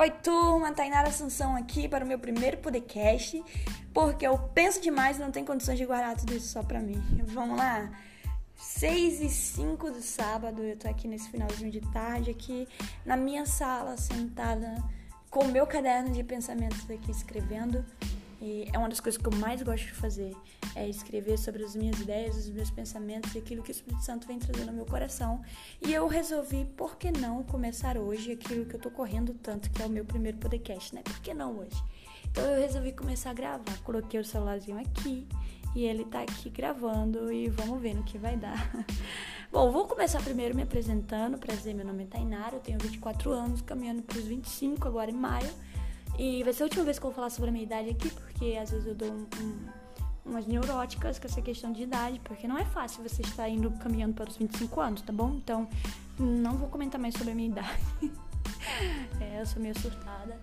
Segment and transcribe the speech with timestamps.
[0.00, 3.42] Oi, turma, Tainara Assunção aqui para o meu primeiro podcast,
[3.92, 7.02] porque eu penso demais e não tenho condições de guardar tudo isso só para mim.
[7.24, 7.90] Vamos lá?
[8.54, 12.68] 6 e 5 do sábado, eu tô aqui nesse finalzinho de tarde, aqui
[13.04, 14.76] na minha sala, sentada
[15.28, 17.84] com o meu caderno de pensamentos aqui escrevendo.
[18.40, 20.34] E é uma das coisas que eu mais gosto de fazer,
[20.76, 24.28] é escrever sobre as minhas ideias, os meus pensamentos e aquilo que o Espírito Santo
[24.28, 25.42] vem trazendo ao meu coração.
[25.84, 29.82] E eu resolvi, por que não começar hoje aquilo que eu tô correndo tanto, que
[29.82, 31.02] é o meu primeiro podcast, né?
[31.02, 31.82] Por que não hoje?
[32.30, 33.78] Então eu resolvi começar a gravar.
[33.82, 35.26] Coloquei o celularzinho aqui
[35.74, 38.70] e ele tá aqui gravando e vamos ver no que vai dar.
[39.50, 41.38] Bom, vou começar primeiro me apresentando.
[41.38, 45.14] Prazer, meu nome é Tainara, eu tenho 24 anos, caminhando para os 25 agora em
[45.14, 45.50] maio.
[46.18, 48.10] E vai ser a última vez que eu vou falar sobre a minha idade aqui,
[48.58, 49.68] às vezes eu dou um, um,
[50.24, 54.14] umas neuróticas com essa questão de idade, porque não é fácil você estar indo caminhando
[54.14, 55.34] para os 25 anos, tá bom?
[55.34, 55.68] Então,
[56.18, 58.12] não vou comentar mais sobre a minha idade.
[59.20, 60.38] é, eu sou meio surtada.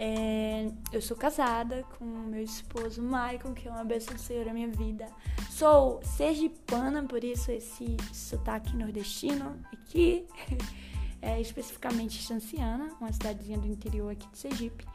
[0.00, 4.54] É, eu sou casada com meu esposo Michael, que é uma bênção do Senhor na
[4.54, 5.06] minha vida.
[5.50, 10.26] Sou sergipana, por isso esse sotaque nordestino aqui.
[11.20, 14.86] É, especificamente estanciana, uma cidadezinha do interior aqui de Sergipe.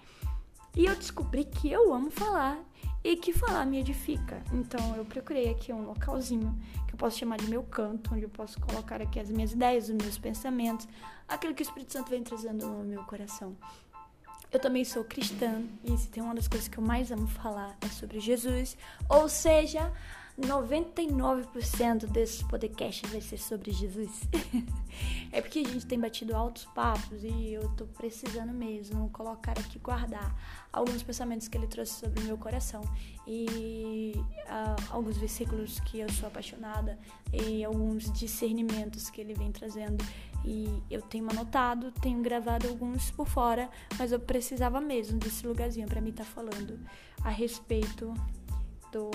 [0.75, 2.57] E eu descobri que eu amo falar
[3.03, 4.41] e que falar me edifica.
[4.51, 6.57] Então eu procurei aqui um localzinho
[6.87, 9.89] que eu posso chamar de meu canto, onde eu posso colocar aqui as minhas ideias,
[9.89, 10.87] os meus pensamentos,
[11.27, 13.55] aquilo que o Espírito Santo vem trazendo no meu coração.
[14.51, 17.75] Eu também sou cristã e se tem uma das coisas que eu mais amo falar
[17.81, 18.77] é sobre Jesus,
[19.09, 19.91] ou seja,
[20.39, 24.21] 99% desses podcasts vai ser sobre Jesus.
[25.31, 29.77] é porque a gente tem batido altos papos e eu tô precisando mesmo colocar aqui,
[29.77, 30.35] guardar
[30.71, 32.81] alguns pensamentos que ele trouxe sobre o meu coração
[33.27, 36.97] e uh, alguns versículos que eu sou apaixonada
[37.31, 40.03] e alguns discernimentos que ele vem trazendo.
[40.43, 45.87] E eu tenho anotado, tenho gravado alguns por fora, mas eu precisava mesmo desse lugarzinho
[45.87, 46.79] para mim estar tá falando
[47.23, 48.13] a respeito
[48.91, 49.11] do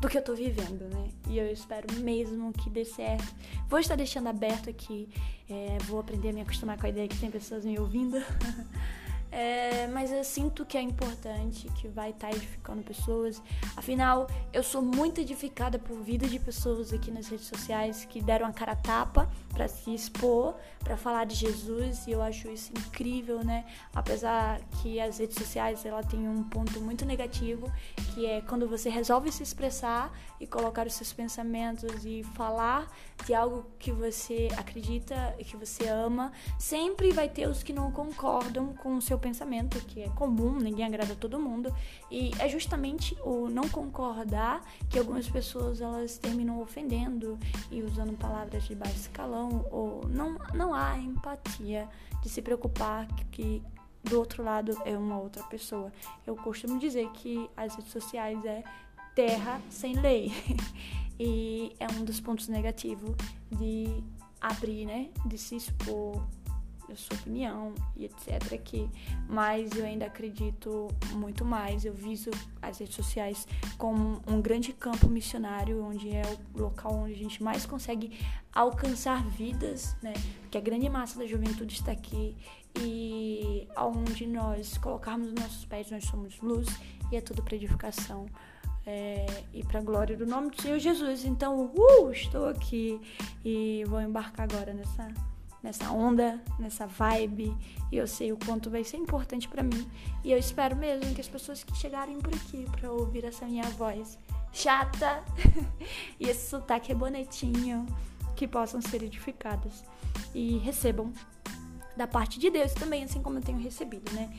[0.00, 1.08] do que eu tô vivendo, né?
[1.28, 3.34] E eu espero mesmo que dê certo.
[3.68, 5.08] Vou estar deixando aberto aqui,
[5.48, 8.16] é, vou aprender a me acostumar com a ideia que tem pessoas me ouvindo.
[9.38, 13.40] É, mas eu sinto que é importante, que vai estar tá edificando pessoas.
[13.76, 18.46] Afinal, eu sou muito edificada por vida de pessoas aqui nas redes sociais que deram
[18.46, 22.72] a cara a tapa para se expor, para falar de Jesus, e eu acho isso
[22.72, 23.64] incrível, né?
[23.94, 27.70] Apesar que as redes sociais ela tem um ponto muito negativo,
[28.14, 32.90] que é quando você resolve se expressar e colocar os seus pensamentos e falar
[33.24, 37.90] de algo que você acredita e que você ama, sempre vai ter os que não
[37.90, 41.74] concordam com o seu seu pensamento, que é comum, ninguém agrada todo mundo,
[42.10, 47.38] e é justamente o não concordar que algumas pessoas elas terminam ofendendo
[47.70, 51.88] e usando palavras de baixo escalão, ou não, não há empatia
[52.22, 53.62] de se preocupar que
[54.02, 55.92] do outro lado é uma outra pessoa.
[56.26, 58.64] Eu costumo dizer que as redes sociais é
[59.14, 60.32] terra sem lei.
[61.18, 63.14] e é um dos pontos negativos
[63.50, 64.02] de
[64.40, 65.10] abrir, né?
[65.26, 66.22] De se expor
[66.92, 68.52] a sua opinião e etc.
[68.52, 68.88] aqui,
[69.28, 71.84] mas eu ainda acredito muito mais.
[71.84, 76.22] Eu viso as redes sociais como um grande campo missionário, onde é
[76.54, 78.18] o local onde a gente mais consegue
[78.52, 80.14] alcançar vidas, né?
[80.42, 82.36] Porque a grande massa da juventude está aqui
[82.80, 86.68] e aonde nós colocarmos os nossos pés, nós somos luz
[87.10, 88.26] e é tudo para edificação.
[88.90, 91.26] É, e para a glória do nome do Senhor Jesus.
[91.26, 92.98] Então, uh, estou aqui
[93.44, 95.12] e vou embarcar agora nessa
[95.62, 97.56] nessa onda, nessa vibe,
[97.90, 99.88] e eu sei o quanto vai ser importante para mim.
[100.24, 103.68] E eu espero mesmo que as pessoas que chegarem por aqui para ouvir essa minha
[103.70, 104.18] voz
[104.52, 105.22] chata
[106.18, 107.86] e esse sotaque bonitinho,
[108.34, 109.84] que possam ser edificadas
[110.32, 111.12] e recebam
[111.98, 114.32] da parte de Deus também, assim como eu tenho recebido, né?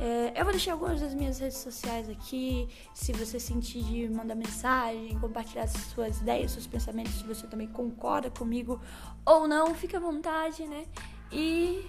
[0.00, 2.68] É, eu vou deixar algumas das minhas redes sociais aqui.
[2.92, 8.28] Se você sentir de mandar mensagem, compartilhar suas ideias, seus pensamentos, se você também concorda
[8.30, 8.80] comigo
[9.24, 10.86] ou não, fique à vontade, né?
[11.30, 11.88] E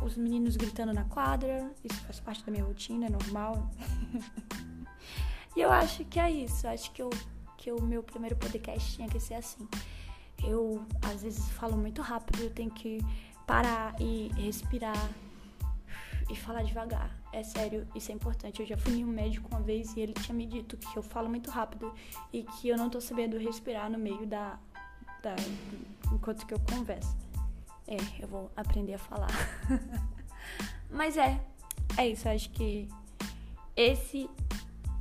[0.00, 3.70] os meninos gritando na quadra, isso faz parte da minha rotina, é normal.
[5.54, 6.66] e eu acho que é isso.
[6.66, 7.10] Acho que, eu,
[7.58, 9.68] que o meu primeiro podcast tinha que ser assim.
[10.42, 13.00] Eu, às vezes, falo muito rápido, eu tenho que
[13.46, 15.10] parar e respirar
[16.28, 17.10] e falar devagar.
[17.32, 18.60] É sério, isso é importante.
[18.60, 21.02] Eu já fui em um médico uma vez e ele tinha me dito que eu
[21.02, 21.92] falo muito rápido
[22.32, 24.58] e que eu não tô sabendo respirar no meio da.
[25.22, 25.36] da
[26.12, 27.16] enquanto que eu converso.
[27.86, 29.30] É, eu vou aprender a falar.
[30.90, 31.40] Mas é,
[31.96, 32.28] é isso.
[32.28, 32.88] Acho que
[33.76, 34.28] esse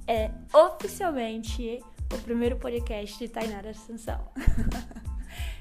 [0.08, 1.82] é oficialmente
[2.14, 4.30] o primeiro podcast de Tainara Assunção.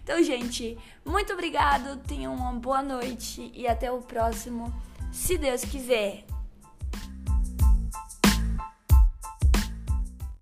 [0.04, 1.96] então, gente, muito obrigado.
[2.06, 4.70] Tenham uma boa noite e até o próximo
[5.10, 6.24] Se Deus quiser,